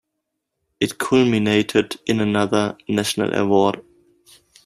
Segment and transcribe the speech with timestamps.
[0.79, 3.83] It culminated in another National Award.